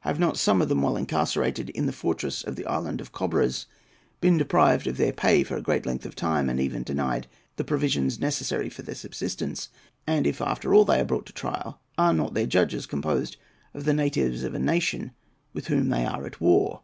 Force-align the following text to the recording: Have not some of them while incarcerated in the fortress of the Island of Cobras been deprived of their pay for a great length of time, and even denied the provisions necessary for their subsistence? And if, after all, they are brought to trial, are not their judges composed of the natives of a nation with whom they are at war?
Have 0.00 0.18
not 0.18 0.36
some 0.36 0.60
of 0.60 0.68
them 0.68 0.82
while 0.82 0.96
incarcerated 0.96 1.70
in 1.70 1.86
the 1.86 1.92
fortress 1.92 2.42
of 2.42 2.56
the 2.56 2.66
Island 2.66 3.00
of 3.00 3.12
Cobras 3.12 3.66
been 4.20 4.36
deprived 4.36 4.88
of 4.88 4.96
their 4.96 5.12
pay 5.12 5.44
for 5.44 5.56
a 5.56 5.62
great 5.62 5.86
length 5.86 6.04
of 6.04 6.16
time, 6.16 6.50
and 6.50 6.58
even 6.58 6.82
denied 6.82 7.28
the 7.54 7.62
provisions 7.62 8.18
necessary 8.18 8.68
for 8.68 8.82
their 8.82 8.96
subsistence? 8.96 9.68
And 10.08 10.26
if, 10.26 10.40
after 10.40 10.74
all, 10.74 10.84
they 10.84 10.98
are 10.98 11.04
brought 11.04 11.26
to 11.26 11.32
trial, 11.32 11.80
are 11.96 12.12
not 12.12 12.34
their 12.34 12.46
judges 12.46 12.84
composed 12.86 13.36
of 13.72 13.84
the 13.84 13.94
natives 13.94 14.42
of 14.42 14.54
a 14.56 14.58
nation 14.58 15.12
with 15.52 15.68
whom 15.68 15.90
they 15.90 16.04
are 16.04 16.26
at 16.26 16.40
war? 16.40 16.82